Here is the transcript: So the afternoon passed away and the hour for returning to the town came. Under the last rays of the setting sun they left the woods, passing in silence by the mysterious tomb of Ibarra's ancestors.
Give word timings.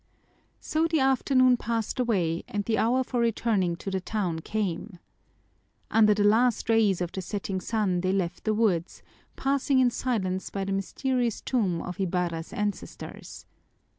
So 0.59 0.87
the 0.87 0.99
afternoon 0.99 1.57
passed 1.57 1.99
away 1.99 2.41
and 2.47 2.65
the 2.65 2.79
hour 2.79 3.03
for 3.03 3.19
returning 3.19 3.75
to 3.75 3.91
the 3.91 4.01
town 4.01 4.39
came. 4.39 4.97
Under 5.91 6.15
the 6.15 6.23
last 6.23 6.69
rays 6.69 7.01
of 7.01 7.11
the 7.11 7.21
setting 7.21 7.61
sun 7.61 8.01
they 8.01 8.11
left 8.11 8.43
the 8.45 8.55
woods, 8.55 9.03
passing 9.35 9.77
in 9.77 9.91
silence 9.91 10.49
by 10.49 10.65
the 10.65 10.71
mysterious 10.73 11.39
tomb 11.39 11.83
of 11.83 11.99
Ibarra's 11.99 12.51
ancestors. 12.51 13.45